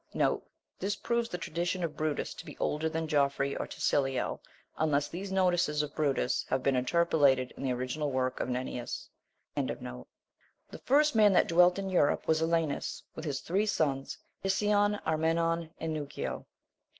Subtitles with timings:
[0.09, 0.11] *
[0.79, 4.39] This proves the tradition of Brutus to be older than Geoffrey or Tyssilio,
[4.79, 9.07] unless these notices of Brutus have been interpolated in the original work of Nennius.
[9.55, 10.07] The
[10.85, 15.93] first man that dwelt in Europe was Alanus, with his three sons, Hisicion, Armenon, and
[15.93, 16.47] Neugio.